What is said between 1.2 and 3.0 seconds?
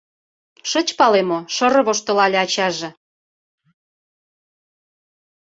мо?— шыр-р воштылале ачаже.